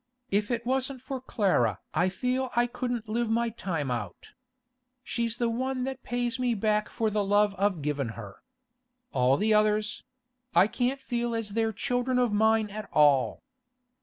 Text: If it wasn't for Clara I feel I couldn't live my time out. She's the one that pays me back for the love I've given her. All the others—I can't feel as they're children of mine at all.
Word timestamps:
If 0.31 0.49
it 0.49 0.65
wasn't 0.65 0.99
for 0.99 1.21
Clara 1.21 1.77
I 1.93 2.09
feel 2.09 2.49
I 2.55 2.65
couldn't 2.65 3.07
live 3.07 3.29
my 3.29 3.49
time 3.51 3.91
out. 3.91 4.31
She's 5.03 5.37
the 5.37 5.47
one 5.47 5.83
that 5.83 6.01
pays 6.01 6.39
me 6.39 6.55
back 6.55 6.89
for 6.89 7.11
the 7.11 7.23
love 7.23 7.53
I've 7.55 7.83
given 7.83 8.09
her. 8.17 8.41
All 9.11 9.37
the 9.37 9.53
others—I 9.53 10.65
can't 10.65 10.99
feel 10.99 11.35
as 11.35 11.49
they're 11.49 11.71
children 11.71 12.17
of 12.17 12.33
mine 12.33 12.71
at 12.71 12.89
all. 12.91 13.43